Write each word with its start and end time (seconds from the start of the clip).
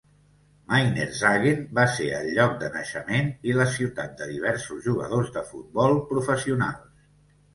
Meinerzhagen 0.71 1.59
va 1.79 1.83
ser 1.97 2.05
el 2.19 2.29
lloc 2.37 2.55
de 2.63 2.71
naixement 2.77 3.29
i 3.51 3.53
la 3.59 3.67
ciutat 3.75 4.15
de 4.21 4.29
diversos 4.31 4.81
jugadors 4.89 5.31
de 5.37 5.43
futbol 5.51 5.97
professionals. 6.15 7.05